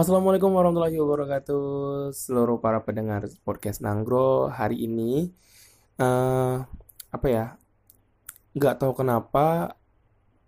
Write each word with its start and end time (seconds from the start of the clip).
Assalamualaikum 0.00 0.56
warahmatullahi 0.56 0.96
wabarakatuh. 0.96 2.16
Seluruh 2.16 2.56
para 2.56 2.80
pendengar 2.80 3.20
podcast 3.44 3.84
Nanggro 3.84 4.48
hari 4.48 4.88
ini 4.88 5.28
eh 6.00 6.56
apa 7.12 7.26
ya 7.28 7.60
nggak 8.56 8.80
tahu 8.80 8.96
kenapa 8.96 9.76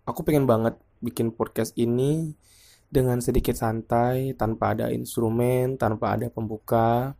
aku 0.09 0.25
pengen 0.25 0.49
banget 0.49 0.81
bikin 1.05 1.29
podcast 1.29 1.77
ini 1.77 2.33
dengan 2.89 3.21
sedikit 3.21 3.53
santai 3.53 4.33
tanpa 4.33 4.73
ada 4.73 4.89
instrumen 4.89 5.77
tanpa 5.77 6.17
ada 6.17 6.33
pembuka 6.33 7.13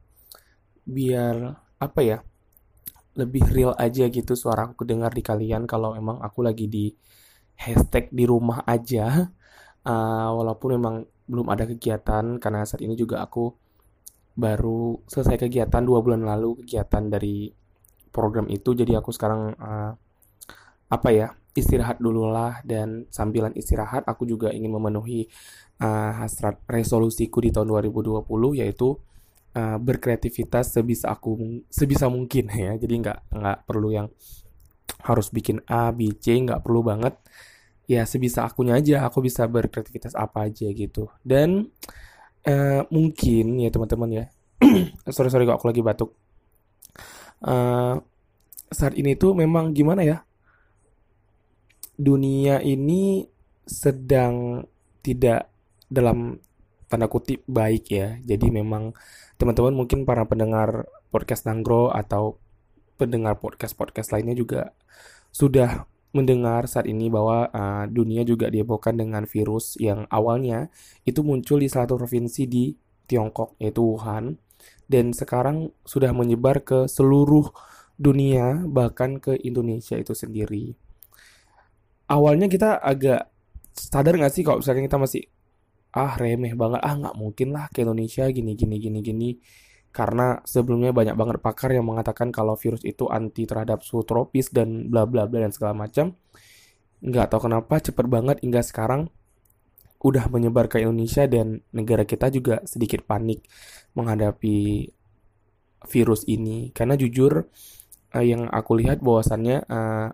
biar 0.90 1.62
apa 1.78 2.02
ya 2.02 2.26
lebih 3.14 3.46
real 3.54 3.78
aja 3.78 4.10
gitu 4.10 4.34
suara 4.34 4.74
aku 4.74 4.82
kedengar 4.82 5.14
di 5.14 5.22
kalian 5.22 5.70
kalau 5.70 5.94
emang 5.94 6.18
aku 6.18 6.42
lagi 6.42 6.66
di 6.66 6.98
hashtag 7.62 8.10
di 8.10 8.26
rumah 8.26 8.66
aja 8.66 9.30
Uh, 9.84 10.32
walaupun 10.40 10.80
memang 10.80 10.96
belum 11.28 11.52
ada 11.52 11.68
kegiatan 11.68 12.40
karena 12.40 12.64
saat 12.64 12.80
ini 12.80 12.96
juga 12.96 13.20
aku 13.20 13.52
baru 14.34 15.04
selesai 15.06 15.36
kegiatan 15.36 15.84
dua 15.84 16.00
bulan 16.00 16.26
lalu 16.26 16.64
kegiatan 16.64 17.12
dari 17.12 17.52
program 18.10 18.48
itu. 18.48 18.74
Jadi 18.74 18.96
aku 18.96 19.12
sekarang 19.12 19.54
uh, 19.58 19.92
apa 20.88 21.10
ya 21.10 21.28
istirahat 21.54 22.02
dulu 22.02 22.30
lah 22.30 22.62
dan 22.66 23.06
sambilan 23.14 23.54
istirahat 23.54 24.06
aku 24.10 24.26
juga 24.26 24.50
ingin 24.50 24.74
memenuhi 24.74 25.30
uh, 25.82 26.12
hasrat 26.22 26.62
resolusiku 26.66 27.42
di 27.42 27.54
tahun 27.54 27.70
2020 27.70 28.26
yaitu 28.58 28.98
uh, 29.54 29.78
berkreativitas 29.78 30.74
sebisa 30.74 31.14
aku 31.14 31.62
sebisa 31.70 32.10
mungkin 32.10 32.50
ya. 32.66 32.74
Jadi 32.78 32.94
nggak 33.04 33.20
nggak 33.36 33.58
perlu 33.70 33.90
yang 33.94 34.08
harus 35.04 35.30
bikin 35.30 35.60
A 35.68 35.92
B 35.92 36.16
C 36.18 36.40
nggak 36.40 36.64
perlu 36.64 36.82
banget 36.86 37.20
ya 37.84 38.08
sebisa 38.08 38.48
akunya 38.48 38.80
aja 38.80 39.04
aku 39.08 39.24
bisa 39.24 39.44
berkreativitas 39.48 40.16
apa 40.16 40.48
aja 40.48 40.68
gitu. 40.72 41.12
Dan 41.24 41.68
uh, 42.48 42.82
mungkin 42.92 43.60
ya 43.60 43.70
teman-teman 43.72 44.10
ya 44.12 44.26
sorry 45.16 45.30
sorry 45.32 45.44
kok 45.48 45.60
aku 45.60 45.68
lagi 45.70 45.84
batuk. 45.84 46.12
Uh, 47.44 48.00
saat 48.72 48.96
ini 48.96 49.20
tuh 49.20 49.36
memang 49.36 49.76
gimana 49.76 50.02
ya? 50.02 50.18
Dunia 51.94 52.64
ini 52.64 53.28
sedang 53.64 54.66
tidak 55.04 55.52
dalam 55.92 56.40
tanda 56.90 57.06
kutip 57.12 57.44
baik 57.46 57.86
ya. 57.92 58.18
Jadi 58.24 58.50
memang 58.50 58.96
teman-teman 59.38 59.76
mungkin 59.76 60.08
para 60.08 60.24
pendengar 60.26 60.88
podcast 61.14 61.46
Nanggro 61.46 61.94
atau 61.94 62.40
pendengar 62.98 63.38
podcast-podcast 63.42 64.14
lainnya 64.14 64.38
juga 64.38 64.72
sudah 65.34 65.90
mendengar 66.14 66.70
saat 66.70 66.86
ini 66.86 67.10
bahwa 67.10 67.50
uh, 67.50 67.86
dunia 67.90 68.22
juga 68.22 68.48
dihebohkan 68.48 68.94
dengan 68.94 69.26
virus 69.26 69.76
yang 69.82 70.06
awalnya 70.14 70.70
itu 71.10 71.26
muncul 71.26 71.58
di 71.58 71.68
salah 71.68 71.90
satu 71.90 71.98
provinsi 71.98 72.46
di 72.46 72.70
Tiongkok 73.10 73.58
yaitu 73.58 73.82
Wuhan 73.82 74.38
dan 74.86 75.12
sekarang 75.12 75.74
sudah 75.84 76.14
menyebar 76.14 76.62
ke 76.62 76.86
seluruh 76.86 77.50
dunia 77.98 78.62
bahkan 78.70 79.18
ke 79.18 79.38
Indonesia 79.42 79.98
itu 79.98 80.14
sendiri. 80.14 80.78
Awalnya 82.10 82.46
kita 82.46 82.78
agak 82.78 83.34
sadar 83.74 84.14
nggak 84.14 84.34
sih 84.34 84.46
kalau 84.46 84.62
misalnya 84.62 84.86
kita 84.86 85.02
masih 85.02 85.24
ah 85.94 86.14
remeh 86.18 86.54
banget 86.54 86.82
ah 86.82 86.94
nggak 86.94 87.16
mungkin 87.18 87.54
lah 87.54 87.70
ke 87.74 87.86
Indonesia 87.86 88.26
gini 88.30 88.54
gini 88.58 88.78
gini 88.82 89.00
gini 89.02 89.30
karena 89.94 90.42
sebelumnya 90.42 90.90
banyak 90.90 91.14
banget 91.14 91.38
pakar 91.38 91.70
yang 91.70 91.86
mengatakan 91.86 92.34
kalau 92.34 92.58
virus 92.58 92.82
itu 92.82 93.06
anti 93.14 93.46
terhadap 93.46 93.86
suhu 93.86 94.02
tropis 94.02 94.50
dan 94.50 94.90
bla 94.90 95.06
bla 95.06 95.30
bla 95.30 95.46
dan 95.46 95.54
segala 95.54 95.78
macam. 95.78 96.18
Nggak 97.06 97.30
tahu 97.30 97.46
kenapa 97.46 97.78
cepet 97.78 98.06
banget 98.10 98.42
hingga 98.42 98.66
sekarang 98.66 99.14
udah 100.02 100.34
menyebar 100.34 100.66
ke 100.66 100.82
Indonesia 100.82 101.30
dan 101.30 101.62
negara 101.70 102.10
kita 102.10 102.34
juga 102.34 102.66
sedikit 102.66 103.06
panik 103.06 103.46
menghadapi 103.94 104.90
virus 105.86 106.26
ini. 106.26 106.74
Karena 106.74 106.98
jujur 106.98 107.46
uh, 108.18 108.26
yang 108.26 108.50
aku 108.50 108.82
lihat 108.82 108.98
bahwasannya 109.06 109.62
uh, 109.70 110.10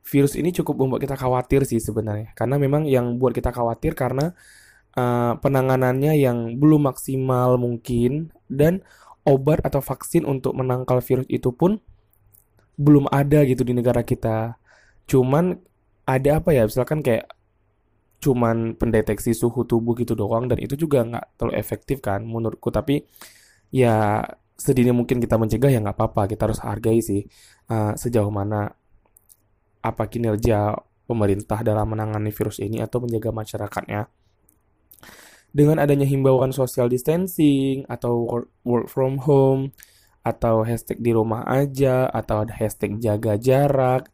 virus 0.00 0.32
ini 0.32 0.48
cukup 0.56 0.80
membuat 0.80 1.04
kita 1.04 1.16
khawatir 1.20 1.68
sih 1.68 1.76
sebenarnya. 1.76 2.32
Karena 2.32 2.56
memang 2.56 2.88
yang 2.88 3.20
buat 3.20 3.36
kita 3.36 3.52
khawatir 3.52 3.92
karena 3.92 4.32
uh, 4.96 5.36
penanganannya 5.36 6.16
yang 6.16 6.56
belum 6.56 6.88
maksimal 6.88 7.60
mungkin 7.60 8.32
dan 8.48 8.82
obat 9.28 9.60
atau 9.60 9.84
vaksin 9.84 10.24
untuk 10.24 10.56
menangkal 10.56 11.04
virus 11.04 11.28
itu 11.28 11.52
pun 11.52 11.76
belum 12.80 13.10
ada 13.12 13.44
gitu 13.44 13.62
di 13.62 13.76
negara 13.76 14.00
kita. 14.00 14.56
Cuman 15.04 15.58
ada 16.08 16.40
apa 16.40 16.56
ya, 16.56 16.64
misalkan 16.64 17.04
kayak 17.04 17.28
cuman 18.18 18.74
pendeteksi 18.74 19.30
suhu 19.30 19.62
tubuh 19.62 19.94
gitu 19.94 20.18
doang 20.18 20.50
dan 20.50 20.58
itu 20.58 20.74
juga 20.74 21.06
nggak 21.06 21.38
terlalu 21.38 21.54
efektif 21.60 22.00
kan 22.00 22.24
menurutku. 22.24 22.72
Tapi 22.72 23.04
ya 23.70 24.24
sedini 24.58 24.90
mungkin 24.90 25.22
kita 25.22 25.36
mencegah 25.36 25.70
ya 25.70 25.78
nggak 25.84 25.96
apa-apa. 25.96 26.30
Kita 26.32 26.48
harus 26.48 26.60
hargai 26.64 26.98
sih 27.04 27.22
uh, 27.70 27.92
sejauh 27.94 28.32
mana 28.32 28.72
apa 29.78 30.04
kinerja 30.10 30.74
pemerintah 31.06 31.62
dalam 31.64 31.88
menangani 31.88 32.34
virus 32.34 32.60
ini 32.60 32.82
atau 32.82 33.00
menjaga 33.00 33.30
masyarakatnya 33.32 34.10
dengan 35.58 35.82
adanya 35.82 36.06
himbauan 36.06 36.54
social 36.54 36.86
distancing 36.86 37.82
atau 37.90 38.46
work, 38.62 38.86
from 38.86 39.18
home 39.18 39.74
atau 40.22 40.62
hashtag 40.62 41.02
di 41.02 41.10
rumah 41.10 41.42
aja 41.50 42.06
atau 42.06 42.46
ada 42.46 42.54
hashtag 42.54 43.02
jaga 43.02 43.34
jarak 43.34 44.06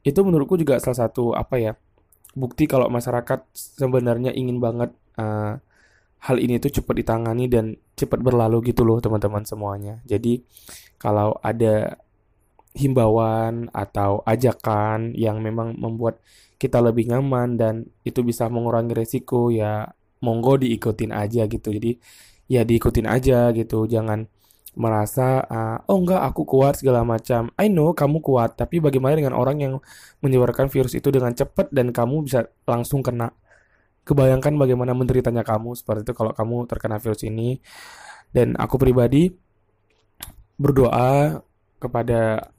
itu 0.00 0.16
menurutku 0.24 0.56
juga 0.56 0.80
salah 0.80 1.04
satu 1.04 1.36
apa 1.36 1.60
ya 1.60 1.72
bukti 2.32 2.64
kalau 2.64 2.88
masyarakat 2.88 3.44
sebenarnya 3.52 4.32
ingin 4.32 4.56
banget 4.56 4.96
uh, 5.20 5.60
hal 6.26 6.36
ini 6.40 6.56
tuh 6.56 6.80
cepat 6.80 6.94
ditangani 6.96 7.44
dan 7.48 7.76
cepat 7.92 8.20
berlalu 8.20 8.72
gitu 8.72 8.84
loh 8.84 9.00
teman-teman 9.00 9.44
semuanya. 9.44 10.04
Jadi 10.04 10.44
kalau 11.00 11.36
ada 11.40 11.96
himbauan 12.76 13.72
atau 13.72 14.20
ajakan 14.28 15.16
yang 15.16 15.40
memang 15.40 15.80
membuat 15.80 16.20
kita 16.60 16.80
lebih 16.84 17.08
nyaman 17.08 17.56
dan 17.56 17.74
itu 18.04 18.20
bisa 18.20 18.52
mengurangi 18.52 18.92
resiko 18.92 19.48
ya 19.48 19.95
monggo 20.24 20.60
diikutin 20.60 21.12
aja 21.12 21.44
gitu. 21.48 21.68
Jadi 21.72 21.98
ya 22.50 22.62
diikutin 22.62 23.06
aja 23.08 23.50
gitu. 23.52 23.84
Jangan 23.88 24.26
merasa 24.76 25.40
uh, 25.48 25.78
oh 25.88 25.98
enggak 26.04 26.20
aku 26.32 26.42
kuat 26.44 26.80
segala 26.80 27.00
macam. 27.02 27.48
I 27.56 27.72
know 27.72 27.96
kamu 27.96 28.20
kuat 28.20 28.60
tapi 28.60 28.78
bagaimana 28.78 29.16
dengan 29.16 29.32
orang 29.32 29.56
yang 29.60 29.74
menyebarkan 30.20 30.68
virus 30.68 30.92
itu 30.92 31.08
dengan 31.08 31.32
cepat 31.32 31.72
dan 31.72 31.90
kamu 31.90 32.28
bisa 32.28 32.48
langsung 32.68 33.00
kena? 33.00 33.32
Kebayangkan 34.06 34.54
bagaimana 34.54 34.92
menderitanya 34.94 35.42
kamu. 35.42 35.74
Seperti 35.74 36.06
itu 36.06 36.14
kalau 36.14 36.30
kamu 36.36 36.68
terkena 36.70 37.00
virus 37.02 37.26
ini. 37.26 37.58
Dan 38.30 38.54
aku 38.54 38.76
pribadi 38.76 39.32
berdoa 40.60 41.40
kepada 41.80 42.52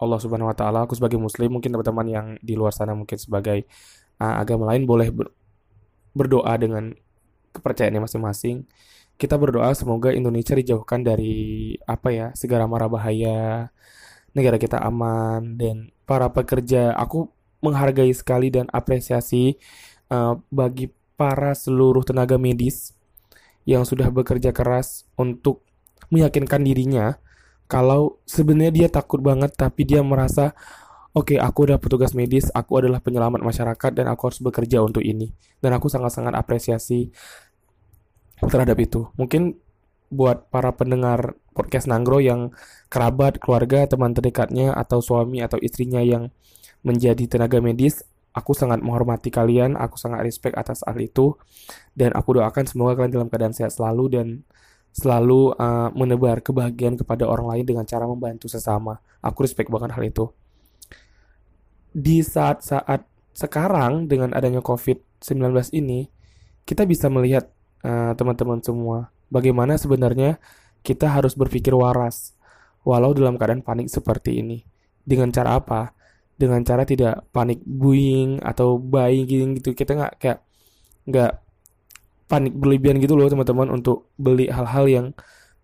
Allah 0.00 0.18
Subhanahu 0.18 0.48
wa 0.48 0.56
taala. 0.56 0.88
Aku 0.88 0.96
sebagai 0.96 1.20
muslim 1.20 1.52
mungkin 1.52 1.74
teman-teman 1.76 2.06
yang 2.08 2.26
di 2.40 2.56
luar 2.56 2.72
sana 2.72 2.96
mungkin 2.96 3.20
sebagai 3.20 3.68
uh, 4.22 4.40
agama 4.40 4.72
lain 4.72 4.88
boleh 4.88 5.12
berdoa 6.16 6.54
dengan 6.58 6.94
kepercayaannya 7.54 8.02
masing-masing. 8.06 8.66
Kita 9.20 9.36
berdoa 9.36 9.74
semoga 9.76 10.14
Indonesia 10.14 10.56
dijauhkan 10.56 11.04
dari 11.04 11.76
apa 11.84 12.08
ya 12.08 12.26
segala 12.32 12.64
mara 12.64 12.88
bahaya, 12.88 13.68
negara 14.32 14.56
kita 14.56 14.80
aman 14.80 15.60
dan 15.60 15.92
para 16.08 16.32
pekerja. 16.32 16.96
Aku 16.96 17.28
menghargai 17.60 18.10
sekali 18.16 18.48
dan 18.48 18.66
apresiasi 18.72 19.60
uh, 20.08 20.40
bagi 20.48 20.88
para 21.20 21.52
seluruh 21.52 22.00
tenaga 22.00 22.40
medis 22.40 22.96
yang 23.68 23.84
sudah 23.84 24.08
bekerja 24.08 24.56
keras 24.56 25.04
untuk 25.20 25.60
meyakinkan 26.08 26.64
dirinya 26.64 27.20
kalau 27.70 28.18
sebenarnya 28.26 28.72
dia 28.72 28.88
takut 28.90 29.22
banget 29.22 29.54
tapi 29.54 29.86
dia 29.86 30.02
merasa 30.02 30.56
oke 31.10 31.34
okay, 31.34 31.38
aku 31.42 31.66
adalah 31.66 31.80
petugas 31.82 32.14
medis, 32.14 32.48
aku 32.54 32.78
adalah 32.82 33.02
penyelamat 33.02 33.42
masyarakat 33.42 33.90
dan 33.94 34.06
aku 34.06 34.30
harus 34.30 34.40
bekerja 34.42 34.78
untuk 34.82 35.02
ini. 35.02 35.34
Dan 35.58 35.74
aku 35.74 35.90
sangat-sangat 35.90 36.34
apresiasi 36.34 37.10
terhadap 38.40 38.78
itu. 38.78 39.10
Mungkin 39.18 39.58
buat 40.10 40.50
para 40.50 40.74
pendengar 40.74 41.38
podcast 41.54 41.86
Nanggro 41.86 42.18
yang 42.18 42.50
kerabat, 42.90 43.38
keluarga, 43.38 43.86
teman 43.86 44.14
terdekatnya 44.14 44.74
atau 44.74 44.98
suami 44.98 45.42
atau 45.42 45.58
istrinya 45.62 46.02
yang 46.02 46.34
menjadi 46.82 47.26
tenaga 47.28 47.60
medis, 47.62 48.02
aku 48.32 48.56
sangat 48.56 48.80
menghormati 48.80 49.28
kalian, 49.28 49.76
aku 49.76 50.00
sangat 50.00 50.24
respect 50.24 50.56
atas 50.56 50.82
hal 50.86 50.96
itu 50.98 51.36
dan 51.94 52.14
aku 52.16 52.40
doakan 52.40 52.64
semoga 52.66 52.98
kalian 52.98 53.12
dalam 53.12 53.28
keadaan 53.28 53.54
sehat 53.54 53.74
selalu 53.74 54.04
dan 54.10 54.26
selalu 54.90 55.54
uh, 55.54 55.94
menebar 55.94 56.42
kebahagiaan 56.42 56.98
kepada 56.98 57.28
orang 57.28 57.46
lain 57.46 57.64
dengan 57.66 57.84
cara 57.86 58.08
membantu 58.08 58.50
sesama. 58.50 58.98
Aku 59.22 59.46
respect 59.46 59.70
banget 59.70 59.94
hal 59.94 60.02
itu 60.02 60.26
di 61.90 62.22
saat-saat 62.22 63.06
sekarang 63.34 64.06
dengan 64.06 64.34
adanya 64.34 64.62
COVID-19 64.62 65.74
ini, 65.74 66.06
kita 66.66 66.86
bisa 66.86 67.10
melihat 67.10 67.50
uh, 67.82 68.14
teman-teman 68.14 68.62
semua 68.62 69.10
bagaimana 69.30 69.78
sebenarnya 69.78 70.38
kita 70.82 71.10
harus 71.10 71.34
berpikir 71.38 71.72
waras 71.74 72.34
walau 72.82 73.12
dalam 73.12 73.36
keadaan 73.36 73.64
panik 73.64 73.88
seperti 73.88 74.40
ini. 74.42 74.64
Dengan 75.02 75.32
cara 75.32 75.58
apa? 75.58 75.92
Dengan 76.36 76.62
cara 76.64 76.86
tidak 76.86 77.28
panik 77.34 77.60
buying 77.64 78.40
atau 78.40 78.80
buying 78.80 79.58
gitu. 79.60 79.72
Kita 79.76 79.96
nggak 79.96 80.12
kayak 80.20 80.38
nggak 81.08 81.32
panik 82.30 82.54
berlebihan 82.54 83.02
gitu 83.02 83.18
loh 83.18 83.26
teman-teman 83.26 83.74
untuk 83.74 84.06
beli 84.14 84.46
hal-hal 84.46 84.86
yang 84.86 85.06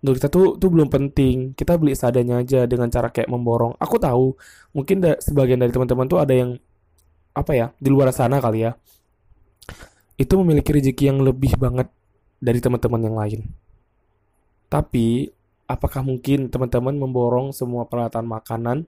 menurut 0.06 0.22
kita 0.22 0.30
tuh 0.30 0.54
tuh 0.54 0.70
belum 0.70 0.86
penting. 0.86 1.58
Kita 1.58 1.74
beli 1.74 1.98
seadanya 1.98 2.38
aja 2.38 2.62
dengan 2.70 2.86
cara 2.86 3.10
kayak 3.10 3.26
memborong. 3.26 3.74
Aku 3.82 3.98
tahu 3.98 4.38
mungkin 4.70 5.02
da 5.02 5.18
sebagian 5.18 5.58
dari 5.58 5.74
teman-teman 5.74 6.06
tuh 6.06 6.22
ada 6.22 6.30
yang 6.30 6.54
apa 7.34 7.52
ya 7.58 7.66
di 7.82 7.90
luar 7.90 8.14
sana 8.14 8.38
kali 8.38 8.70
ya. 8.70 8.78
Itu 10.14 10.38
memiliki 10.38 10.70
rezeki 10.70 11.10
yang 11.10 11.26
lebih 11.26 11.58
banget 11.58 11.90
dari 12.38 12.62
teman-teman 12.62 13.02
yang 13.02 13.18
lain. 13.18 13.40
Tapi 14.70 15.26
apakah 15.66 16.06
mungkin 16.06 16.54
teman-teman 16.54 16.94
memborong 16.94 17.50
semua 17.50 17.90
peralatan 17.90 18.30
makanan 18.30 18.86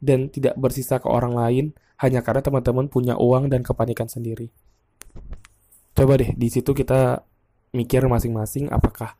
dan 0.00 0.32
tidak 0.32 0.56
bersisa 0.56 0.96
ke 0.96 1.12
orang 1.12 1.36
lain 1.36 1.76
hanya 2.00 2.24
karena 2.24 2.40
teman-teman 2.40 2.88
punya 2.88 3.20
uang 3.20 3.52
dan 3.52 3.60
kepanikan 3.60 4.08
sendiri? 4.08 4.48
Coba 5.92 6.16
deh 6.16 6.32
di 6.32 6.48
situ 6.48 6.72
kita 6.72 7.20
mikir 7.76 8.00
masing-masing 8.08 8.72
apakah 8.72 9.12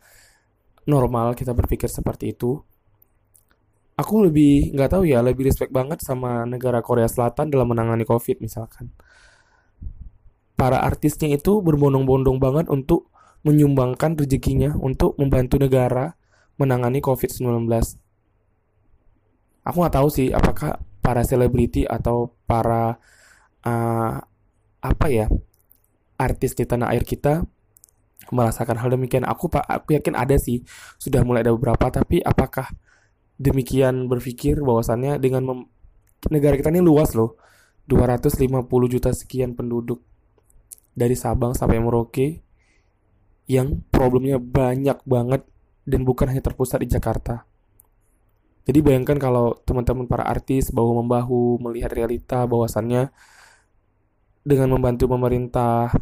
normal 0.84 1.36
kita 1.38 1.52
berpikir 1.56 1.88
seperti 1.88 2.32
itu. 2.32 2.60
Aku 3.94 4.26
lebih 4.26 4.74
nggak 4.74 4.90
tahu 4.98 5.06
ya 5.06 5.22
lebih 5.22 5.46
respect 5.46 5.70
banget 5.70 6.02
sama 6.02 6.42
negara 6.42 6.82
Korea 6.82 7.06
Selatan 7.06 7.50
dalam 7.50 7.70
menangani 7.70 8.02
COVID 8.02 8.42
misalkan. 8.42 8.90
Para 10.58 10.82
artisnya 10.82 11.30
itu 11.30 11.62
berbondong-bondong 11.62 12.38
banget 12.42 12.66
untuk 12.70 13.10
menyumbangkan 13.46 14.18
rezekinya 14.18 14.74
untuk 14.78 15.14
membantu 15.20 15.60
negara 15.60 16.16
menangani 16.58 17.02
COVID-19 17.02 17.66
aku 19.64 19.76
nggak 19.80 19.96
tahu 19.96 20.08
sih 20.12 20.28
apakah 20.30 20.78
para 21.00 21.24
selebriti 21.24 21.88
atau 21.88 22.36
para 22.44 23.00
uh, 23.64 24.16
apa 24.84 25.06
ya 25.08 25.26
artis 26.20 26.52
di 26.52 26.68
tanah 26.68 26.92
air 26.92 27.02
kita 27.02 27.42
merasakan 28.30 28.80
hal 28.80 28.88
demikian. 28.94 29.24
Aku 29.26 29.50
pak, 29.50 29.64
aku 29.66 29.96
yakin 29.98 30.14
ada 30.14 30.36
sih 30.38 30.62
sudah 30.96 31.20
mulai 31.26 31.44
ada 31.44 31.52
beberapa. 31.52 31.90
Tapi 31.90 32.22
apakah 32.24 32.70
demikian 33.36 34.06
berpikir 34.06 34.62
bahwasannya 34.62 35.18
dengan 35.18 35.66
negara 36.30 36.54
kita 36.54 36.70
ini 36.70 36.80
luas 36.80 37.12
loh, 37.18 37.36
250 37.90 38.64
juta 38.88 39.10
sekian 39.12 39.52
penduduk 39.52 40.00
dari 40.94 41.18
Sabang 41.18 41.52
sampai 41.52 41.82
Merauke 41.82 42.40
yang 43.44 43.84
problemnya 43.92 44.40
banyak 44.40 45.04
banget 45.04 45.44
dan 45.84 46.00
bukan 46.06 46.32
hanya 46.32 46.40
terpusat 46.40 46.80
di 46.80 46.88
Jakarta. 46.88 47.44
Jadi 48.64 48.80
bayangkan 48.80 49.20
kalau 49.20 49.60
teman-teman 49.68 50.08
para 50.08 50.24
artis 50.24 50.72
bahu 50.72 51.04
membahu 51.04 51.60
melihat 51.60 51.92
realita 51.92 52.48
bahwasannya 52.48 53.12
dengan 54.40 54.68
membantu 54.72 55.04
pemerintah 55.04 55.92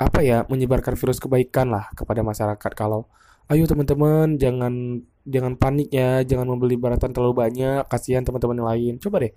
apa 0.00 0.24
ya 0.24 0.48
menyebarkan 0.48 0.96
virus 0.96 1.20
kebaikan 1.20 1.68
lah 1.68 1.92
kepada 1.92 2.24
masyarakat. 2.24 2.72
Kalau 2.72 3.12
ayo 3.52 3.68
teman-teman 3.68 4.40
jangan 4.40 5.04
jangan 5.28 5.52
panik 5.60 5.92
ya 5.92 6.24
jangan 6.24 6.48
membeli 6.48 6.80
baratan 6.80 7.12
terlalu 7.12 7.44
banyak 7.44 7.84
kasihan 7.92 8.24
teman-teman 8.24 8.56
yang 8.56 8.68
lain. 8.72 8.94
Coba 8.96 9.20
deh 9.20 9.36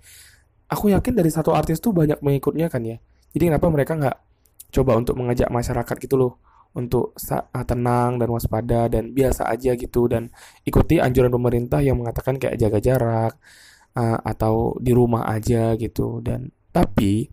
aku 0.72 0.88
yakin 0.90 1.12
dari 1.12 1.28
satu 1.28 1.52
artis 1.52 1.78
tuh 1.84 1.92
banyak 1.92 2.18
mengikutnya 2.24 2.72
kan 2.72 2.80
ya. 2.80 2.96
Jadi 3.36 3.52
kenapa 3.52 3.68
mereka 3.68 3.92
nggak 4.00 4.16
coba 4.72 4.92
untuk 4.96 5.14
mengajak 5.20 5.52
masyarakat 5.52 5.96
gitu 6.00 6.16
loh 6.16 6.32
untuk 6.74 7.14
tenang 7.70 8.18
dan 8.18 8.28
waspada 8.34 8.90
dan 8.90 9.14
biasa 9.14 9.46
aja 9.46 9.78
gitu 9.78 10.10
dan 10.10 10.34
ikuti 10.66 10.98
anjuran 10.98 11.30
pemerintah 11.30 11.78
yang 11.78 12.02
mengatakan 12.02 12.34
kayak 12.34 12.58
jaga 12.58 12.78
jarak 12.82 13.32
uh, 13.94 14.18
atau 14.26 14.74
di 14.82 14.90
rumah 14.90 15.30
aja 15.30 15.78
gitu. 15.78 16.18
Dan 16.18 16.50
tapi 16.74 17.30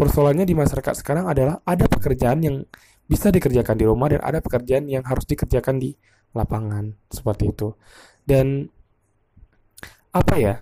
persoalannya 0.00 0.48
di 0.48 0.56
masyarakat 0.56 0.96
sekarang 0.96 1.28
adalah 1.28 1.60
ada 1.68 1.84
pekerjaan 1.84 2.40
yang 2.40 2.64
bisa 3.04 3.28
dikerjakan 3.28 3.76
di 3.76 3.84
rumah 3.84 4.08
dan 4.08 4.24
ada 4.24 4.40
pekerjaan 4.40 4.88
yang 4.88 5.04
harus 5.04 5.28
dikerjakan 5.28 5.76
di 5.76 5.92
lapangan 6.32 6.96
seperti 7.12 7.52
itu. 7.52 7.76
Dan 8.24 8.64
apa 10.16 10.34
ya 10.40 10.54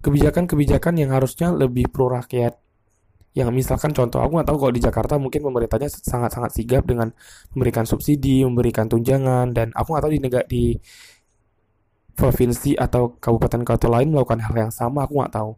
kebijakan-kebijakan 0.00 0.96
yang 0.96 1.12
harusnya 1.12 1.52
lebih 1.52 1.92
pro 1.92 2.08
rakyat 2.08 2.56
yang 3.36 3.52
misalkan 3.52 3.92
contoh 3.92 4.24
aku 4.24 4.40
nggak 4.40 4.48
tahu 4.48 4.58
kalau 4.64 4.72
di 4.72 4.80
Jakarta 4.80 5.20
mungkin 5.20 5.44
pemerintahnya 5.44 5.92
sangat-sangat 5.92 6.56
sigap 6.56 6.88
dengan 6.88 7.12
memberikan 7.52 7.84
subsidi, 7.84 8.40
memberikan 8.48 8.88
tunjangan 8.88 9.52
dan 9.52 9.76
aku 9.76 9.92
nggak 9.92 10.04
tahu 10.08 10.12
di 10.16 10.22
negara 10.24 10.46
di 10.48 10.72
provinsi 12.16 12.80
atau 12.80 13.20
kabupaten 13.20 13.60
kota 13.60 13.92
lain 13.92 14.08
melakukan 14.08 14.40
hal 14.40 14.56
yang 14.56 14.72
sama 14.72 15.04
aku 15.04 15.20
nggak 15.20 15.36
tahu. 15.36 15.52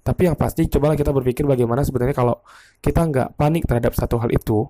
Tapi 0.00 0.32
yang 0.32 0.36
pasti 0.36 0.64
cobalah 0.64 0.96
kita 0.96 1.12
berpikir 1.12 1.44
bagaimana 1.44 1.84
sebenarnya 1.84 2.16
kalau 2.16 2.40
kita 2.80 3.04
nggak 3.04 3.28
panik 3.36 3.68
terhadap 3.68 3.92
satu 3.92 4.16
hal 4.16 4.32
itu, 4.32 4.64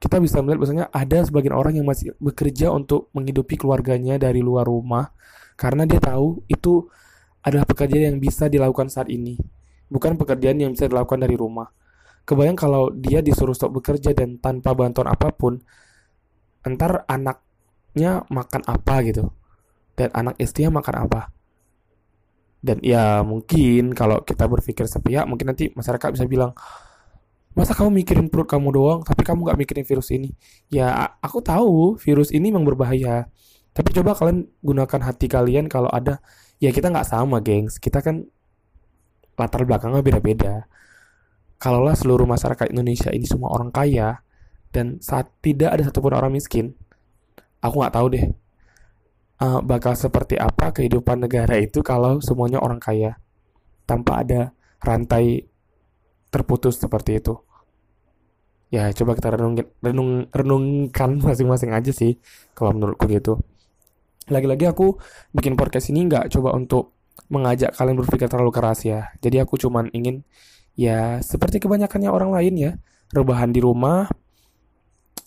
kita 0.00 0.16
bisa 0.16 0.40
melihat 0.40 0.58
bahwasanya 0.64 0.86
ada 0.88 1.18
sebagian 1.20 1.52
orang 1.52 1.76
yang 1.76 1.84
masih 1.84 2.16
bekerja 2.16 2.72
untuk 2.72 3.12
menghidupi 3.12 3.60
keluarganya 3.60 4.16
dari 4.16 4.40
luar 4.40 4.64
rumah 4.64 5.12
karena 5.60 5.84
dia 5.84 6.00
tahu 6.00 6.40
itu 6.48 6.88
adalah 7.44 7.68
pekerjaan 7.68 8.16
yang 8.16 8.18
bisa 8.20 8.48
dilakukan 8.48 8.88
saat 8.88 9.12
ini, 9.12 9.36
bukan 9.92 10.16
pekerjaan 10.16 10.56
yang 10.56 10.72
bisa 10.72 10.88
dilakukan 10.88 11.20
dari 11.20 11.36
rumah. 11.36 11.68
Kebayang 12.24 12.56
kalau 12.56 12.88
dia 12.96 13.20
disuruh 13.20 13.52
stop 13.52 13.76
bekerja 13.76 14.16
dan 14.16 14.40
tanpa 14.40 14.72
bantuan 14.72 15.12
apa 15.12 15.28
pun, 15.32 15.60
entar 16.64 17.04
anaknya 17.04 18.24
makan 18.32 18.64
apa 18.64 18.94
gitu, 19.04 19.28
dan 19.92 20.08
anak 20.16 20.40
istrinya 20.40 20.80
makan 20.80 21.04
apa 21.04 21.39
dan 22.60 22.76
ya 22.84 23.24
mungkin 23.24 23.96
kalau 23.96 24.20
kita 24.20 24.44
berpikir 24.44 24.84
sepihak 24.84 25.24
mungkin 25.24 25.52
nanti 25.52 25.72
masyarakat 25.72 26.12
bisa 26.12 26.28
bilang 26.28 26.52
masa 27.56 27.72
kamu 27.74 28.04
mikirin 28.04 28.26
perut 28.28 28.46
kamu 28.46 28.68
doang 28.70 29.00
tapi 29.02 29.24
kamu 29.24 29.48
nggak 29.48 29.58
mikirin 29.58 29.84
virus 29.88 30.12
ini? 30.12 30.30
Ya 30.68 31.16
aku 31.24 31.40
tahu 31.40 31.96
virus 31.98 32.30
ini 32.30 32.52
memang 32.52 32.68
berbahaya. 32.68 33.26
Tapi 33.70 33.88
coba 33.96 34.12
kalian 34.18 34.50
gunakan 34.60 35.00
hati 35.02 35.26
kalian 35.30 35.66
kalau 35.70 35.88
ada 35.90 36.20
ya 36.62 36.70
kita 36.70 36.92
nggak 36.92 37.08
sama 37.08 37.40
gengs. 37.42 37.80
Kita 37.80 38.04
kan 38.04 38.28
latar 39.34 39.64
belakangnya 39.64 40.04
beda-beda. 40.04 40.68
Kalaulah 41.60 41.96
seluruh 41.96 42.24
masyarakat 42.28 42.72
Indonesia 42.72 43.12
ini 43.12 43.24
semua 43.28 43.52
orang 43.52 43.72
kaya 43.72 44.20
dan 44.70 45.02
saat 45.02 45.28
tidak 45.42 45.74
ada 45.74 45.82
satupun 45.90 46.14
orang 46.14 46.30
miskin 46.30 46.78
aku 47.60 47.82
nggak 47.82 47.94
tahu 47.94 48.06
deh 48.14 48.24
uh, 49.40 49.60
bakal 49.64 49.96
seperti 49.96 50.36
apa 50.36 50.70
kehidupan 50.70 51.24
negara 51.26 51.56
itu 51.56 51.80
kalau 51.80 52.20
semuanya 52.20 52.60
orang 52.60 52.78
kaya 52.78 53.16
tanpa 53.88 54.22
ada 54.22 54.52
rantai 54.84 55.48
terputus 56.30 56.78
seperti 56.78 57.18
itu. 57.18 57.34
Ya 58.70 58.86
coba 58.94 59.18
kita 59.18 59.34
renungin, 59.34 59.66
renung, 59.82 60.30
renungkan 60.30 61.18
masing-masing 61.26 61.74
aja 61.74 61.90
sih 61.90 62.20
kalau 62.54 62.76
menurutku 62.76 63.10
gitu. 63.10 63.42
Lagi-lagi 64.30 64.70
aku 64.70 64.94
bikin 65.34 65.58
podcast 65.58 65.90
ini 65.90 66.06
nggak 66.06 66.30
coba 66.30 66.54
untuk 66.54 66.94
mengajak 67.26 67.74
kalian 67.74 67.98
berpikir 67.98 68.30
terlalu 68.30 68.54
keras 68.54 68.86
ya. 68.86 69.10
Jadi 69.18 69.42
aku 69.42 69.58
cuman 69.58 69.90
ingin 69.90 70.22
ya 70.78 71.18
seperti 71.18 71.58
kebanyakannya 71.58 72.08
orang 72.08 72.30
lain 72.30 72.54
ya 72.54 72.72
rebahan 73.10 73.50
di 73.50 73.58
rumah 73.58 74.06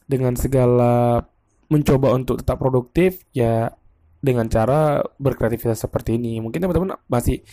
dengan 0.08 0.40
segala 0.40 1.20
mencoba 1.68 2.16
untuk 2.16 2.40
tetap 2.40 2.64
produktif 2.64 3.28
ya 3.36 3.76
dengan 4.24 4.48
cara 4.48 5.04
berkreativitas 5.20 5.84
seperti 5.84 6.16
ini. 6.16 6.40
Mungkin 6.40 6.64
teman-teman 6.64 6.96
masih 7.12 7.44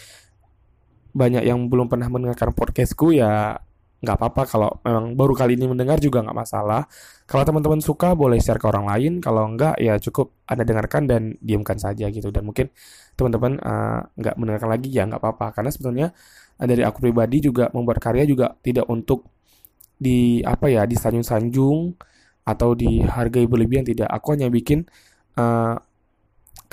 banyak 1.11 1.43
yang 1.43 1.67
belum 1.67 1.91
pernah 1.91 2.07
mendengarkan 2.07 2.55
podcastku 2.55 3.11
ya 3.11 3.59
nggak 4.01 4.17
apa-apa 4.17 4.43
kalau 4.49 4.71
memang 4.81 5.13
baru 5.13 5.37
kali 5.37 5.61
ini 5.61 5.69
mendengar 5.69 6.01
juga 6.01 6.25
nggak 6.25 6.39
masalah. 6.39 6.89
Kalau 7.29 7.45
teman-teman 7.45 7.85
suka 7.85 8.17
boleh 8.17 8.41
share 8.41 8.57
ke 8.57 8.65
orang 8.65 8.89
lain. 8.89 9.13
Kalau 9.21 9.45
enggak 9.45 9.77
ya 9.77 10.01
cukup 10.01 10.33
anda 10.49 10.65
dengarkan 10.65 11.05
dan 11.05 11.23
diamkan 11.43 11.77
saja 11.77 12.09
gitu. 12.09 12.33
Dan 12.33 12.49
mungkin 12.49 12.73
teman-teman 13.19 13.61
uh, 13.61 14.09
mendengarkan 14.17 14.71
lagi 14.73 14.89
ya 14.89 15.05
nggak 15.05 15.21
apa-apa. 15.21 15.53
Karena 15.53 15.71
sebetulnya 15.75 16.09
uh, 16.57 16.67
dari 16.71 16.81
aku 16.81 17.03
pribadi 17.05 17.45
juga 17.45 17.69
membuat 17.77 18.01
karya 18.01 18.25
juga 18.25 18.57
tidak 18.65 18.89
untuk 18.89 19.29
di 20.01 20.41
apa 20.49 20.73
ya 20.73 20.89
disanjung-sanjung 20.89 21.93
atau 22.49 22.73
dihargai 22.73 23.45
berlebihan 23.45 23.85
tidak. 23.85 24.09
Aku 24.09 24.33
hanya 24.33 24.49
bikin 24.49 24.89
uh, 25.37 25.77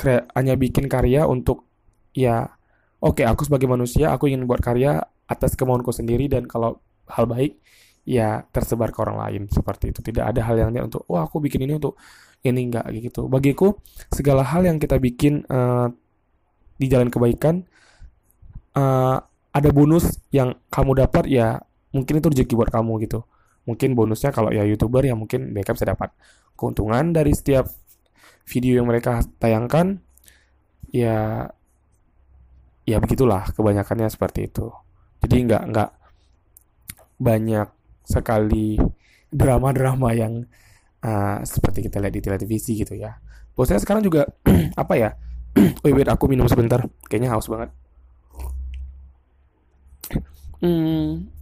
hanya 0.06 0.54
bikin 0.54 0.86
karya 0.86 1.26
untuk 1.26 1.66
ya 2.14 2.54
oke 3.02 3.22
okay, 3.22 3.26
aku 3.26 3.50
sebagai 3.50 3.66
manusia 3.66 4.14
aku 4.14 4.30
ingin 4.30 4.46
buat 4.46 4.62
karya 4.62 5.02
atas 5.28 5.58
kemauanku 5.58 5.90
sendiri 5.90 6.30
dan 6.30 6.46
kalau 6.46 6.80
hal 7.10 7.26
baik 7.28 7.60
ya 8.08 8.48
tersebar 8.56 8.96
ke 8.96 9.00
orang 9.04 9.20
lain 9.20 9.42
seperti 9.52 9.92
itu. 9.92 10.00
Tidak 10.00 10.24
ada 10.24 10.40
hal 10.48 10.56
yang 10.56 10.88
untuk 10.88 11.04
oh 11.12 11.20
aku 11.20 11.44
bikin 11.44 11.68
ini 11.68 11.76
untuk 11.76 12.00
ini. 12.48 12.72
Enggak 12.72 12.88
gitu. 12.96 13.28
Bagiku 13.28 13.76
segala 14.16 14.48
hal 14.48 14.64
yang 14.64 14.80
kita 14.80 14.96
bikin 14.96 15.44
uh, 15.52 15.92
di 16.80 16.88
jalan 16.88 17.12
kebaikan 17.12 17.68
uh, 18.80 19.20
ada 19.52 19.70
bonus 19.76 20.24
yang 20.32 20.56
kamu 20.72 21.04
dapat 21.04 21.28
ya 21.28 21.60
mungkin 21.92 22.24
itu 22.24 22.28
rezeki 22.32 22.54
buat 22.56 22.72
kamu 22.72 23.04
gitu. 23.04 23.28
Mungkin 23.68 24.00
bonusnya 24.00 24.32
kalau 24.32 24.56
ya 24.56 24.64
youtuber 24.64 25.04
ya 25.04 25.12
mungkin 25.12 25.52
mereka 25.52 25.76
bisa 25.76 25.92
dapat 25.92 26.16
keuntungan 26.56 27.12
dari 27.12 27.36
setiap 27.36 27.68
video 28.48 28.80
yang 28.80 28.88
mereka 28.88 29.22
tayangkan 29.38 30.00
ya 30.90 31.52
ya 32.88 32.98
begitulah 33.04 33.52
kebanyakannya 33.52 34.08
seperti 34.08 34.48
itu 34.48 34.72
jadi 35.20 35.36
nggak 35.44 35.64
nggak 35.76 35.90
banyak 37.20 37.68
sekali 38.08 38.80
drama-drama 39.28 40.16
yang 40.16 40.48
uh, 41.04 41.44
seperti 41.44 41.86
kita 41.90 42.00
lihat 42.00 42.16
di 42.16 42.24
televisi 42.24 42.80
gitu 42.80 42.96
ya. 42.96 43.20
Bos 43.52 43.68
saya 43.68 43.82
sekarang 43.82 44.06
juga 44.06 44.30
apa 44.82 44.94
ya? 44.96 45.12
Wait, 45.82 45.98
wait, 45.98 46.06
aku 46.06 46.30
minum 46.30 46.46
sebentar. 46.46 46.86
Kayaknya 47.10 47.34
haus 47.34 47.50
banget. 47.50 47.74
Hmm, 50.62 51.34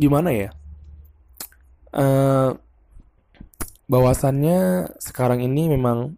gimana 0.00 0.32
ya? 0.32 0.48
Uh, 1.92 2.56
bahwasannya 3.90 4.86
sekarang 5.02 5.42
ini 5.42 5.66
memang 5.74 6.14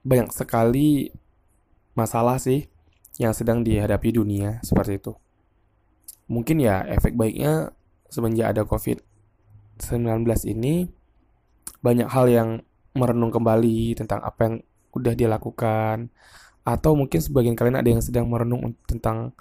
banyak 0.00 0.32
sekali 0.32 1.12
masalah 1.92 2.40
sih 2.40 2.72
yang 3.20 3.36
sedang 3.36 3.60
dihadapi 3.60 4.16
dunia 4.16 4.64
seperti 4.64 4.96
itu. 4.96 5.12
Mungkin 6.24 6.64
ya 6.64 6.88
efek 6.88 7.20
baiknya 7.20 7.76
semenjak 8.08 8.56
ada 8.56 8.64
COVID-19 8.64 10.24
ini 10.48 10.88
banyak 11.84 12.08
hal 12.08 12.32
yang 12.32 12.48
merenung 12.96 13.28
kembali 13.28 13.92
tentang 14.00 14.24
apa 14.24 14.40
yang 14.48 14.54
udah 14.96 15.12
dia 15.12 15.28
lakukan 15.28 16.08
atau 16.64 16.96
mungkin 16.96 17.20
sebagian 17.20 17.52
kalian 17.52 17.76
ada 17.76 17.92
yang 17.92 18.00
sedang 18.00 18.24
merenung 18.24 18.72
tentang 18.88 19.36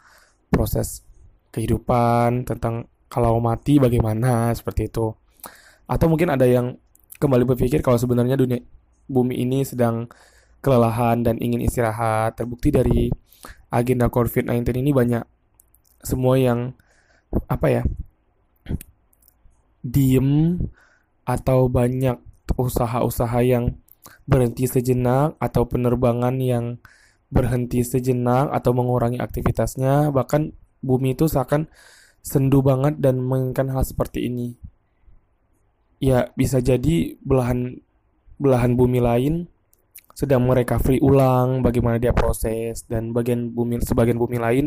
proses 0.51 1.07
kehidupan, 1.55 2.43
tentang 2.43 2.91
kalau 3.07 3.39
mati 3.39 3.79
bagaimana 3.79 4.51
seperti 4.51 4.91
itu. 4.91 5.15
Atau 5.87 6.11
mungkin 6.11 6.35
ada 6.35 6.43
yang 6.43 6.82
kembali 7.23 7.47
berpikir 7.55 7.79
kalau 7.79 7.95
sebenarnya 7.95 8.35
dunia 8.35 8.59
bumi 9.07 9.39
ini 9.39 9.63
sedang 9.63 10.11
kelelahan 10.59 11.23
dan 11.23 11.39
ingin 11.39 11.63
istirahat. 11.63 12.35
Terbukti 12.35 12.67
dari 12.75 13.07
agenda 13.71 14.11
COVID-19 14.11 14.83
ini 14.83 14.91
banyak 14.91 15.23
semua 16.03 16.35
yang 16.35 16.75
apa 17.47 17.67
ya 17.79 17.83
diem 19.79 20.59
atau 21.23 21.71
banyak 21.71 22.19
usaha-usaha 22.59 23.39
yang 23.39 23.79
berhenti 24.27 24.67
sejenak 24.67 25.39
atau 25.39 25.63
penerbangan 25.63 26.35
yang 26.43 26.83
berhenti 27.31 27.81
sejenak 27.87 28.51
atau 28.51 28.75
mengurangi 28.75 29.17
aktivitasnya 29.17 30.11
bahkan 30.11 30.51
bumi 30.83 31.15
itu 31.15 31.25
seakan 31.31 31.71
sendu 32.19 32.59
banget 32.61 32.99
dan 32.99 33.19
menginginkan 33.19 33.71
hal 33.71 33.83
seperti 33.83 34.27
ini 34.27 34.59
ya 36.03 36.27
bisa 36.35 36.59
jadi 36.59 37.15
belahan 37.23 37.79
belahan 38.35 38.75
bumi 38.75 38.99
lain 38.99 39.47
sedang 40.13 40.45
merecovery 40.45 40.99
ulang 40.99 41.63
bagaimana 41.63 41.97
dia 41.97 42.11
proses 42.11 42.85
dan 42.85 43.15
bagian 43.15 43.49
bumi 43.49 43.81
sebagian 43.81 44.19
bumi 44.19 44.37
lain 44.37 44.65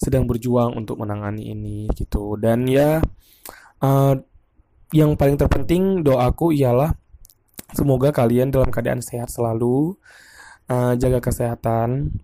sedang 0.00 0.24
berjuang 0.26 0.74
untuk 0.74 0.98
menangani 0.98 1.54
ini 1.54 1.86
gitu. 1.94 2.34
Dan 2.40 2.66
ya 2.66 2.98
uh, 3.84 4.14
yang 4.90 5.14
paling 5.14 5.36
terpenting 5.36 6.00
doaku 6.02 6.50
ialah 6.56 6.96
semoga 7.76 8.10
kalian 8.10 8.48
dalam 8.50 8.72
keadaan 8.72 9.04
sehat 9.04 9.28
selalu 9.30 9.94
uh, 10.72 10.96
jaga 10.98 11.20
kesehatan 11.20 12.16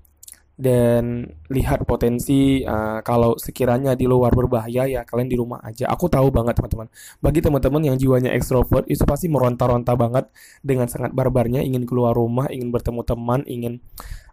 dan 0.55 1.27
lihat 1.51 1.83
potensi 1.83 2.63
uh, 2.63 3.03
kalau 3.03 3.35
sekiranya 3.35 3.99
di 3.99 4.07
luar 4.07 4.31
berbahaya 4.31 4.87
ya 4.87 5.03
kalian 5.03 5.27
di 5.27 5.35
rumah 5.35 5.59
aja. 5.67 5.91
Aku 5.91 6.07
tahu 6.07 6.31
banget 6.31 6.55
teman-teman. 6.55 6.89
Bagi 7.19 7.41
teman-teman 7.43 7.83
yang 7.83 7.97
jiwanya 7.99 8.31
ekstrovert 8.31 8.87
itu 8.87 9.03
pasti 9.03 9.27
meronta-ronta 9.27 9.99
banget 9.99 10.31
dengan 10.63 10.87
sangat 10.87 11.11
barbarnya 11.11 11.59
ingin 11.59 11.83
keluar 11.83 12.15
rumah, 12.15 12.47
ingin 12.55 12.71
bertemu 12.71 13.03
teman, 13.03 13.41
ingin 13.51 13.83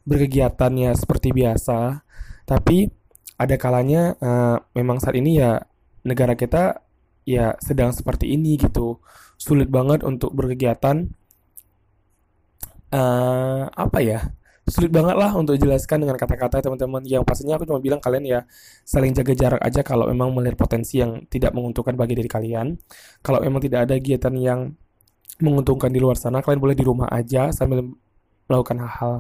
berkegiatan 0.05 0.71
ya 0.77 0.91
seperti 0.93 1.33
biasa. 1.33 2.05
Tapi 2.45 2.85
ada 3.41 3.55
kalanya 3.57 4.13
uh, 4.21 4.57
memang 4.77 5.01
saat 5.01 5.17
ini 5.17 5.41
ya 5.41 5.57
negara 6.05 6.37
kita 6.37 6.85
ya 7.25 7.57
sedang 7.57 7.97
seperti 7.97 8.29
ini 8.37 8.61
gitu. 8.61 9.01
Sulit 9.41 9.73
banget 9.73 10.05
untuk 10.05 10.37
berkegiatan 10.37 11.09
uh, 12.93 13.65
apa 13.73 13.99
ya? 14.05 14.37
Sulit 14.67 14.93
banget 14.93 15.17
lah 15.17 15.33
untuk 15.33 15.57
jelaskan 15.57 16.05
dengan 16.05 16.15
kata-kata 16.17 16.61
teman-teman. 16.61 17.01
Yang 17.05 17.23
pastinya 17.25 17.57
aku 17.57 17.65
cuma 17.65 17.81
bilang 17.81 17.97
kalian 17.97 18.23
ya 18.25 18.39
saling 18.85 19.11
jaga 19.11 19.33
jarak 19.33 19.61
aja 19.61 19.81
kalau 19.81 20.07
memang 20.07 20.31
melihat 20.37 20.55
potensi 20.59 21.01
yang 21.01 21.25
tidak 21.27 21.51
menguntungkan 21.57 21.97
bagi 21.97 22.13
diri 22.17 22.29
kalian. 22.29 22.77
Kalau 23.25 23.41
memang 23.41 23.61
tidak 23.63 23.89
ada 23.89 23.97
kegiatan 23.97 24.33
yang 24.37 24.59
menguntungkan 25.41 25.89
di 25.89 25.97
luar 25.97 26.15
sana 26.15 26.45
kalian 26.45 26.61
boleh 26.61 26.77
di 26.77 26.85
rumah 26.85 27.09
aja 27.09 27.49
sambil 27.49 27.81
melakukan 28.45 28.77
hal-hal 28.85 29.13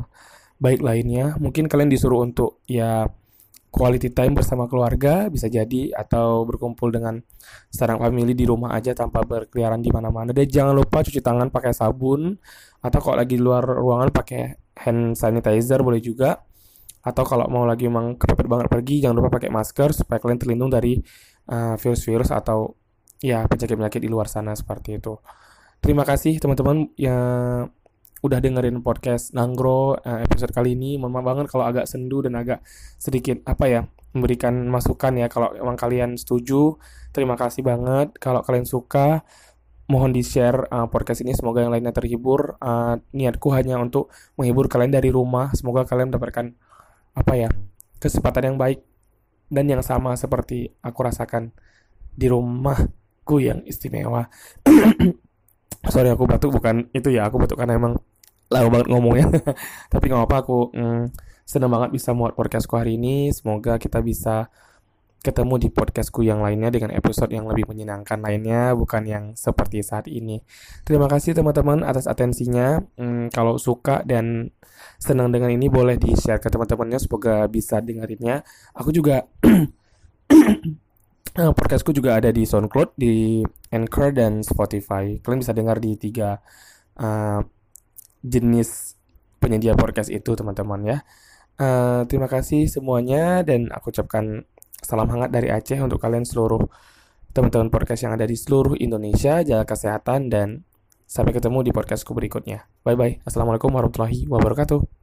baik 0.61 0.79
lainnya. 0.85 1.33
Mungkin 1.41 1.65
kalian 1.65 1.89
disuruh 1.89 2.21
untuk 2.21 2.61
ya 2.69 3.09
quality 3.71 4.11
time 4.11 4.35
bersama 4.35 4.67
keluarga 4.67 5.31
bisa 5.31 5.47
jadi 5.47 5.95
atau 5.95 6.43
berkumpul 6.43 6.91
dengan 6.91 7.23
sarang 7.71 8.03
family 8.03 8.35
di 8.35 8.43
rumah 8.43 8.75
aja 8.75 8.91
tanpa 8.91 9.23
berkeliaran 9.23 9.79
di 9.79 9.89
mana-mana. 9.89 10.35
Dan 10.35 10.45
jangan 10.45 10.75
lupa 10.75 11.01
cuci 11.01 11.23
tangan 11.23 11.49
pakai 11.49 11.71
sabun 11.73 12.35
atau 12.83 12.99
kalau 12.99 13.17
lagi 13.17 13.39
di 13.39 13.43
luar 13.43 13.63
ruangan 13.63 14.11
pakai 14.11 14.70
hand 14.81 15.17
sanitizer 15.17 15.81
boleh 15.85 16.01
juga. 16.01 16.41
Atau 17.01 17.25
kalau 17.25 17.49
mau 17.49 17.65
lagi 17.65 17.89
memang 17.89 18.13
kepepet 18.13 18.45
banget 18.45 18.67
pergi 18.69 19.01
jangan 19.01 19.17
lupa 19.17 19.41
pakai 19.41 19.49
masker 19.49 19.89
supaya 19.89 20.21
kalian 20.21 20.37
terlindung 20.37 20.69
dari 20.69 21.01
uh, 21.49 21.73
virus-virus 21.73 22.29
uh, 22.29 22.37
atau 22.37 22.77
ya 23.21 23.45
penyakit-penyakit 23.49 24.01
di 24.01 24.09
luar 24.09 24.29
sana 24.29 24.53
seperti 24.53 25.01
itu. 25.01 25.17
Terima 25.81 26.05
kasih 26.05 26.37
teman-teman 26.37 26.93
yang 27.01 27.73
udah 28.21 28.37
dengerin 28.37 28.85
podcast 28.85 29.33
Nanggro 29.33 29.97
uh, 29.97 30.19
episode 30.21 30.53
kali 30.53 30.77
ini. 30.77 31.01
Mohon 31.01 31.13
maaf 31.17 31.25
banget 31.25 31.45
kalau 31.49 31.65
agak 31.65 31.85
sendu 31.89 32.21
dan 32.21 32.37
agak 32.37 32.61
sedikit 33.01 33.41
apa 33.49 33.65
ya 33.65 33.81
memberikan 34.13 34.69
masukan 34.69 35.17
ya 35.17 35.25
kalau 35.25 35.49
emang 35.57 35.73
kalian 35.73 36.21
setuju. 36.21 36.77
Terima 37.09 37.33
kasih 37.33 37.65
banget. 37.65 38.13
Kalau 38.21 38.45
kalian 38.45 38.69
suka 38.69 39.25
mohon 39.91 40.15
di 40.15 40.23
share 40.23 40.71
uh, 40.71 40.87
podcast 40.87 41.19
ini. 41.19 41.35
Semoga 41.35 41.59
yang 41.59 41.75
lainnya 41.75 41.91
terhibur. 41.91 42.55
Uh, 42.63 43.03
niatku 43.11 43.51
hanya 43.51 43.75
untuk 43.75 44.07
menghibur 44.39 44.71
kalian 44.71 44.95
dari 44.95 45.11
rumah. 45.11 45.51
Semoga 45.51 45.83
kalian 45.83 46.15
mendapatkan 46.15 46.55
apa 47.11 47.33
ya 47.35 47.49
kesempatan 47.99 48.55
yang 48.55 48.57
baik 48.57 48.79
dan 49.51 49.67
yang 49.67 49.83
sama 49.83 50.15
seperti 50.15 50.71
aku 50.79 50.99
rasakan 51.03 51.51
di 52.15 52.31
rumahku 52.31 53.43
yang 53.43 53.67
istimewa. 53.67 54.31
Sorry 55.91 56.07
aku 56.07 56.23
batuk. 56.23 56.55
Bukan 56.55 56.87
itu 56.95 57.11
ya. 57.11 57.27
Aku 57.27 57.35
batuk 57.35 57.59
karena 57.59 57.75
emang 57.75 57.99
lama 58.47 58.67
banget 58.71 58.87
ngomongnya. 58.87 59.27
Tapi 59.91 60.03
nggak 60.07 60.23
apa 60.23 60.35
aku 60.47 60.71
mm, 60.71 61.03
senang 61.43 61.67
banget 61.67 61.91
bisa 61.91 62.15
muat 62.15 62.31
podcastku 62.31 62.79
hari 62.79 62.95
ini. 62.95 63.35
Semoga 63.35 63.75
kita 63.75 63.99
bisa 63.99 64.47
ketemu 65.21 65.61
di 65.61 65.69
podcastku 65.69 66.25
yang 66.25 66.41
lainnya 66.41 66.73
dengan 66.73 66.89
episode 66.97 67.29
yang 67.29 67.45
lebih 67.45 67.69
menyenangkan 67.69 68.17
lainnya 68.17 68.73
bukan 68.73 69.05
yang 69.05 69.23
seperti 69.37 69.85
saat 69.85 70.09
ini 70.09 70.41
terima 70.81 71.05
kasih 71.05 71.37
teman-teman 71.37 71.85
atas 71.85 72.09
atensinya 72.09 72.81
mm, 72.97 73.29
kalau 73.29 73.61
suka 73.61 74.01
dan 74.01 74.49
senang 74.97 75.29
dengan 75.29 75.53
ini 75.53 75.69
boleh 75.69 76.01
di 76.01 76.17
share 76.17 76.41
ke 76.41 76.49
teman-temannya 76.49 76.97
semoga 76.97 77.45
bisa 77.45 77.77
dengerinnya 77.85 78.41
aku 78.73 78.89
juga 78.89 79.29
podcastku 81.31 81.95
juga 81.95 82.19
ada 82.19 82.27
di 82.27 82.43
SoundCloud, 82.43 82.99
di 82.99 83.39
Anchor 83.71 84.11
dan 84.11 84.43
Spotify. 84.43 85.15
Kalian 85.23 85.39
bisa 85.39 85.55
dengar 85.55 85.79
di 85.79 85.95
tiga 85.95 86.43
uh, 86.99 87.39
jenis 88.19 88.99
penyedia 89.39 89.73
podcast 89.79 90.11
itu 90.11 90.35
teman-teman 90.35 90.81
ya. 90.83 90.97
Uh, 91.61 92.03
terima 92.09 92.27
kasih 92.27 92.67
semuanya 92.67 93.45
dan 93.47 93.69
aku 93.71 93.93
ucapkan 93.93 94.43
salam 94.81 95.07
hangat 95.07 95.29
dari 95.29 95.53
Aceh 95.53 95.77
untuk 95.77 96.01
kalian 96.01 96.25
seluruh 96.25 96.65
teman-teman 97.31 97.71
podcast 97.71 98.03
yang 98.03 98.13
ada 98.17 98.27
di 98.27 98.35
seluruh 98.35 98.75
Indonesia. 98.75 99.39
Jaga 99.45 99.63
kesehatan 99.63 100.27
dan 100.27 100.67
sampai 101.07 101.31
ketemu 101.31 101.63
di 101.63 101.71
podcastku 101.71 102.11
berikutnya. 102.11 102.67
Bye 102.83 102.97
bye. 102.97 103.13
Assalamualaikum 103.23 103.71
warahmatullahi 103.71 104.27
wabarakatuh. 104.27 105.00